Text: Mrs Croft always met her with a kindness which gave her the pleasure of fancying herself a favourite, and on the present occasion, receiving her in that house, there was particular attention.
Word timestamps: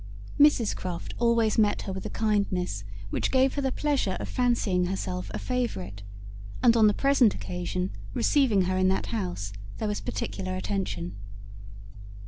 Mrs 0.39 0.75
Croft 0.75 1.13
always 1.19 1.59
met 1.59 1.83
her 1.83 1.93
with 1.93 2.07
a 2.07 2.09
kindness 2.09 2.83
which 3.11 3.29
gave 3.29 3.53
her 3.53 3.61
the 3.61 3.71
pleasure 3.71 4.17
of 4.19 4.27
fancying 4.29 4.85
herself 4.85 5.29
a 5.31 5.37
favourite, 5.37 6.01
and 6.63 6.75
on 6.75 6.87
the 6.87 6.93
present 6.95 7.35
occasion, 7.35 7.91
receiving 8.15 8.63
her 8.63 8.75
in 8.79 8.87
that 8.87 9.05
house, 9.13 9.53
there 9.77 9.87
was 9.87 10.01
particular 10.01 10.55
attention. 10.55 11.17